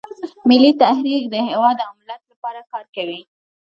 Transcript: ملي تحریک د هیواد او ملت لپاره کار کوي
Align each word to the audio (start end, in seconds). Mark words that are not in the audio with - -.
ملي 0.47 0.71
تحریک 0.81 1.23
د 1.29 1.35
هیواد 1.49 1.77
او 1.85 1.91
ملت 1.99 2.21
لپاره 2.31 2.59
کار 2.71 2.83
کوي 2.95 3.21